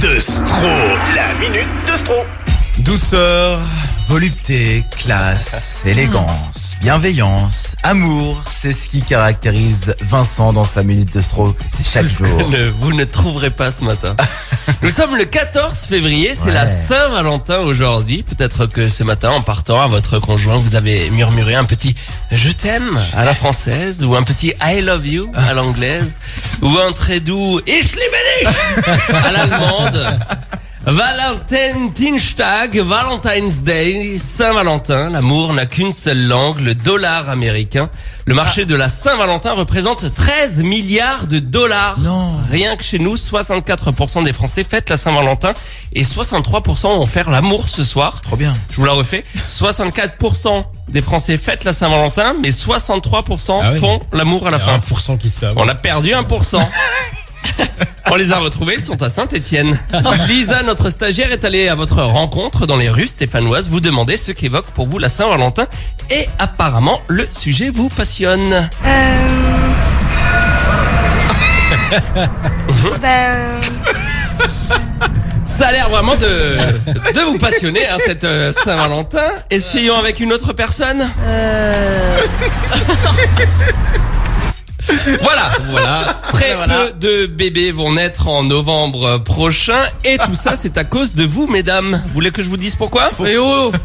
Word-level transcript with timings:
de 0.00 0.18
Stro. 0.20 0.68
La 1.14 1.34
minute 1.38 1.68
de 1.90 1.96
Stro. 1.98 2.14
Douceur, 2.78 3.60
volupté, 4.08 4.84
classe, 4.98 5.82
élégance, 5.86 6.74
bienveillance, 6.80 7.76
amour, 7.84 8.42
c'est 8.50 8.72
ce 8.72 8.88
qui 8.88 9.02
caractérise 9.02 9.94
Vincent 10.02 10.52
dans 10.52 10.64
sa 10.64 10.82
minute 10.82 11.12
de 11.14 11.20
stro 11.22 11.54
chaque 11.84 12.04
jour. 12.06 12.48
ne- 12.50 12.68
vous 12.70 12.92
ne 12.92 13.04
trouverez 13.04 13.50
pas 13.50 13.70
ce 13.70 13.84
matin. 13.84 14.16
Nous 14.82 14.90
sommes 14.90 15.16
le 15.16 15.24
14 15.24 15.86
février, 15.86 16.34
c'est 16.34 16.46
Ouais. 16.46 16.52
la 16.52 16.66
Saint-Valentin 16.66 17.60
aujourd'hui. 17.60 18.22
Peut-être 18.24 18.66
que 18.66 18.88
ce 18.88 19.04
matin, 19.04 19.30
en 19.30 19.40
partant 19.40 19.80
à 19.80 19.86
votre 19.86 20.18
conjoint, 20.18 20.58
vous 20.58 20.74
avez 20.74 21.08
murmuré 21.10 21.54
un 21.54 21.64
petit 21.64 21.94
je 22.32 22.50
t'aime 22.50 22.98
à 23.14 23.24
la 23.24 23.32
française 23.34 24.02
ou 24.02 24.14
un 24.16 24.22
petit 24.24 24.52
I 24.60 24.80
love 24.82 25.06
you 25.06 25.30
à 25.34 25.54
l'anglaise 25.54 26.16
ou 26.62 26.78
un 26.78 26.92
très 26.92 27.20
doux 27.20 27.60
Ich 27.66 27.94
liebe 27.96 28.16
dich 28.40 29.14
à 29.14 29.32
l'allemande. 29.32 30.18
Valentinstag, 30.86 32.78
Valentine's 32.78 33.62
Day, 33.62 34.16
Saint-Valentin, 34.18 35.10
l'amour 35.10 35.52
n'a 35.52 35.66
qu'une 35.66 35.92
seule 35.92 36.26
langue, 36.26 36.60
le 36.60 36.74
dollar 36.74 37.28
américain. 37.30 37.88
Le 38.26 38.34
marché 38.34 38.64
de 38.64 38.74
la 38.74 38.88
Saint-Valentin 38.88 39.52
représente 39.52 40.12
13 40.14 40.62
milliards 40.62 41.26
de 41.26 41.38
dollars. 41.38 41.98
Non. 42.00 42.32
Rien 42.50 42.76
que 42.76 42.84
chez 42.84 42.98
nous, 42.98 43.16
64% 43.16 44.24
des 44.24 44.32
Français 44.32 44.64
fêtent 44.64 44.90
la 44.90 44.96
Saint-Valentin 44.96 45.52
et 45.92 46.02
63% 46.02 46.82
vont 46.96 47.06
faire 47.06 47.30
l'amour 47.30 47.68
ce 47.68 47.84
soir. 47.84 48.20
Trop 48.20 48.36
bien. 48.36 48.54
Je 48.70 48.76
vous 48.76 48.84
la 48.84 48.92
refais. 48.92 49.24
64% 49.48 50.64
des 50.88 51.00
Français 51.02 51.36
fêtent 51.38 51.64
la 51.64 51.72
Saint-Valentin, 51.72 52.34
mais 52.42 52.50
63% 52.50 53.60
Ah 53.62 53.70
oui. 53.72 53.78
font 53.78 54.00
l'amour 54.12 54.46
à 54.46 54.50
la 54.50 54.58
fin. 54.58 54.76
1% 54.78 55.18
qui 55.18 55.28
se 55.30 55.38
fait 55.40 55.46
avoir. 55.46 55.64
On 55.64 55.68
a 55.68 55.74
perdu 55.74 56.10
1%. 56.10 56.58
On 58.10 58.16
les 58.16 58.32
a 58.32 58.38
retrouvés, 58.38 58.76
ils 58.78 58.84
sont 58.84 59.02
à 59.02 59.08
Saint-Étienne. 59.08 59.78
Lisa, 60.28 60.62
notre 60.62 60.90
stagiaire, 60.90 61.32
est 61.32 61.44
allée 61.44 61.68
à 61.68 61.74
votre 61.74 62.02
rencontre 62.02 62.66
dans 62.66 62.76
les 62.76 62.88
rues 62.90 63.06
stéphanoises. 63.06 63.68
Vous 63.68 63.80
demandez 63.80 64.16
ce 64.16 64.30
qu'évoque 64.32 64.66
pour 64.66 64.86
vous 64.86 64.98
la 64.98 65.08
Saint-Valentin. 65.08 65.66
Et 66.10 66.26
apparemment, 66.38 67.00
le 67.08 67.26
sujet 67.32 67.70
vous 67.70 67.88
passionne. 67.88 68.68
Ben, 73.00 73.60
Ça 75.46 75.68
a 75.68 75.72
l'air 75.72 75.88
vraiment 75.88 76.16
de, 76.16 76.24
de 76.26 77.20
vous 77.30 77.38
passionner, 77.38 77.86
hein, 77.86 77.96
cette 78.04 78.24
euh, 78.24 78.52
Saint-Valentin. 78.52 79.30
Essayons 79.50 79.96
avec 79.96 80.20
une 80.20 80.32
autre 80.32 80.52
personne. 80.52 81.10
euh, 81.26 82.16
Voilà, 85.22 85.52
voilà. 85.70 86.20
Très 86.32 86.54
Voilà. 86.54 86.86
peu 86.86 86.92
de 86.92 87.26
bébés 87.26 87.72
vont 87.72 87.92
naître 87.92 88.28
en 88.28 88.42
novembre 88.42 89.18
prochain. 89.18 89.84
Et 90.04 90.18
tout 90.18 90.34
ça, 90.34 90.54
c'est 90.56 90.78
à 90.78 90.84
cause 90.84 91.14
de 91.14 91.24
vous, 91.24 91.46
mesdames. 91.46 92.02
Vous 92.06 92.12
voulez 92.14 92.30
que 92.30 92.42
je 92.42 92.48
vous 92.48 92.56
dise 92.56 92.74
pourquoi 92.76 93.10
eh 93.26 93.36
oh, 93.36 93.70
Vous 93.72 93.78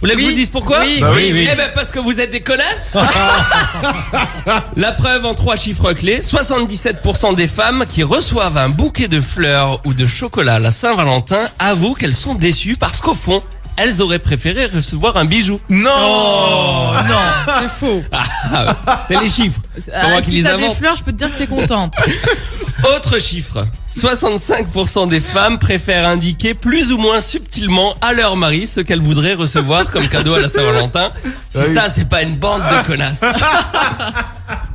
voulez 0.00 0.14
que 0.14 0.20
je 0.20 0.26
vous 0.26 0.32
dise 0.32 0.50
pourquoi 0.50 0.80
Oui. 0.80 0.98
Bah 1.00 1.12
oui, 1.14 1.30
oui. 1.32 1.48
Eh 1.50 1.54
ben 1.56 1.70
parce 1.74 1.90
que 1.90 1.98
vous 2.00 2.20
êtes 2.20 2.30
des 2.30 2.40
connasses 2.40 2.96
La 4.76 4.92
preuve 4.92 5.24
en 5.26 5.34
trois 5.34 5.56
chiffres 5.56 5.92
clés 5.92 6.20
77% 6.20 7.34
des 7.34 7.46
femmes 7.46 7.84
qui 7.88 8.02
reçoivent 8.02 8.56
un 8.58 8.68
bouquet 8.68 9.08
de 9.08 9.20
fleurs 9.20 9.80
ou 9.84 9.94
de 9.94 10.06
chocolat 10.06 10.54
à 10.54 10.58
la 10.58 10.70
Saint-Valentin 10.70 11.48
avouent 11.58 11.94
qu'elles 11.94 12.14
sont 12.14 12.34
déçues 12.34 12.76
parce 12.78 13.00
qu'au 13.00 13.14
fond, 13.14 13.42
elles 13.76 14.00
auraient 14.02 14.18
préféré 14.18 14.66
recevoir 14.66 15.16
un 15.16 15.24
bijou. 15.24 15.60
Non 15.68 15.90
Oh, 15.94 16.90
non, 17.08 17.52
c'est 17.60 17.68
faux. 17.68 18.02
Ah, 18.12 18.64
c'est 19.08 19.20
les 19.20 19.28
chiffres. 19.28 19.60
Ah, 19.92 20.08
moi 20.08 20.20
qui 20.22 20.30
si 20.30 20.36
les 20.38 20.42
t'as 20.44 20.56
des 20.56 20.70
fleurs, 20.74 20.96
je 20.96 21.02
peux 21.02 21.12
te 21.12 21.16
dire 21.18 21.32
que 21.32 21.38
t'es 21.38 21.46
contente. 21.46 21.94
Autre 22.96 23.18
chiffre. 23.20 23.66
65% 23.96 25.06
des 25.08 25.20
femmes 25.20 25.58
préfèrent 25.58 26.08
indiquer 26.08 26.54
plus 26.54 26.92
ou 26.92 26.98
moins 26.98 27.20
subtilement 27.20 27.94
à 28.00 28.12
leur 28.12 28.36
mari 28.36 28.66
ce 28.66 28.80
qu'elles 28.80 29.00
voudraient 29.02 29.34
recevoir 29.34 29.88
comme 29.90 30.08
cadeau 30.08 30.34
à 30.34 30.40
la 30.40 30.48
Saint-Valentin. 30.48 31.12
Si 31.48 31.58
Ah 31.58 31.64
oui. 31.66 31.74
ça, 31.74 31.88
c'est 31.90 32.08
pas 32.08 32.22
une 32.22 32.36
bande 32.36 32.62
de 32.62 32.86
connasses. 32.86 33.20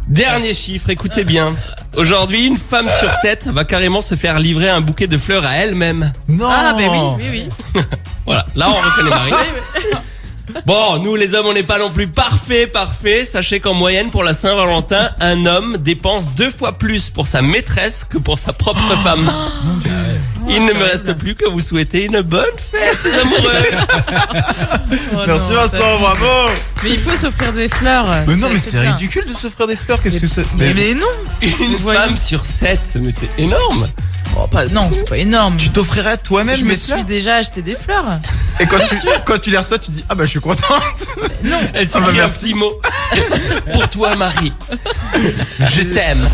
Dernier 0.07 0.53
chiffre, 0.53 0.89
écoutez 0.89 1.23
bien. 1.25 1.53
Aujourd'hui, 1.95 2.45
une 2.45 2.55
femme 2.55 2.87
sur 2.99 3.13
sept 3.15 3.47
va 3.47 3.65
carrément 3.65 4.01
se 4.01 4.15
faire 4.15 4.39
livrer 4.39 4.69
un 4.69 4.79
bouquet 4.79 5.07
de 5.07 5.17
fleurs 5.17 5.45
à 5.45 5.55
elle-même. 5.55 6.13
Non 6.29 6.47
Ah, 6.49 6.73
ben 6.77 6.89
oui, 6.89 7.25
oui, 7.29 7.49
oui. 7.75 7.81
Voilà, 8.25 8.45
là 8.55 8.67
on 8.69 8.73
reconnaît 8.73 9.09
Marie. 9.09 9.31
Bon, 10.65 10.97
nous 10.99 11.15
les 11.15 11.33
hommes, 11.33 11.45
on 11.45 11.53
n'est 11.53 11.63
pas 11.63 11.77
non 11.79 11.91
plus 11.91 12.07
parfaits, 12.07 12.71
parfaits. 12.71 13.25
Sachez 13.25 13.59
qu'en 13.59 13.73
moyenne, 13.73 14.09
pour 14.09 14.23
la 14.23 14.33
Saint-Valentin, 14.33 15.11
un 15.19 15.45
homme 15.45 15.77
dépense 15.77 16.33
deux 16.35 16.49
fois 16.49 16.77
plus 16.77 17.09
pour 17.09 17.27
sa 17.27 17.41
maîtresse 17.41 18.05
que 18.09 18.17
pour 18.17 18.39
sa 18.39 18.53
propre 18.53 18.95
femme. 19.03 19.31
Il 20.49 20.65
ne 20.65 20.73
me 20.73 20.83
reste 20.83 21.13
plus 21.13 21.35
que 21.35 21.47
vous 21.47 21.59
souhaiter 21.59 22.03
une 22.05 22.21
bonne 22.21 22.45
fête, 22.57 22.97
les 23.03 23.15
amoureux. 23.19 23.63
Oh 25.13 25.23
Merci 25.27 25.51
non, 25.51 25.55
Vincent, 25.61 25.99
bravo 25.99 26.25
Mais 26.83 26.91
il 26.91 26.99
faut 26.99 27.15
s'offrir 27.15 27.51
des 27.51 27.67
fleurs. 27.67 28.09
Mais 28.25 28.35
non, 28.37 28.49
mais 28.49 28.59
c'est 28.59 28.79
ridicule 28.79 29.25
de 29.25 29.33
s'offrir 29.33 29.67
des 29.67 29.75
fleurs, 29.75 30.01
qu'est-ce 30.01 30.19
que 30.19 30.27
c'est 30.27 30.45
Mais, 30.57 30.73
mais 30.73 30.93
non. 30.93 31.05
Une 31.41 31.75
voyez. 31.75 31.99
femme 31.99 32.15
sur 32.17 32.45
sept, 32.45 32.97
mais 33.01 33.11
c'est 33.11 33.29
énorme. 33.37 33.89
Oh, 34.37 34.47
pas, 34.47 34.67
non, 34.67 34.89
c'est 34.91 35.07
pas 35.07 35.17
énorme. 35.17 35.57
Tu 35.57 35.69
t'offrirais 35.69 36.17
toi-même 36.17 36.55
je 36.57 36.63
me 36.63 36.73
suis 36.75 37.03
déjà 37.03 37.35
acheté 37.35 37.61
des 37.61 37.75
fleurs. 37.75 38.19
Et 38.59 38.65
quand 38.65 38.77
tu, 38.79 38.95
quand 39.25 39.41
tu 39.41 39.49
les 39.49 39.57
reçois, 39.57 39.79
tu 39.79 39.91
dis 39.91 40.05
Ah 40.09 40.15
bah 40.15 40.25
je 40.25 40.29
suis 40.31 40.39
contente 40.39 41.07
Non. 41.43 41.57
Elle 41.73 41.87
Ah 41.93 41.99
bah 41.99 42.05
s'écrit 42.05 42.09
un 42.19 42.23
merci. 42.23 42.39
petit 42.45 42.53
mot. 42.53 42.73
Pour 43.73 43.89
toi, 43.89 44.15
Marie. 44.15 44.53
Je 45.59 45.81
t'aime. 45.83 46.29